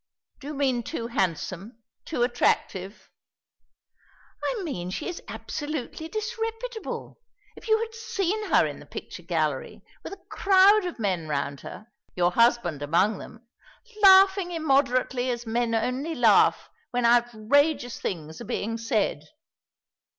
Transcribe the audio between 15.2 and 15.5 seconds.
as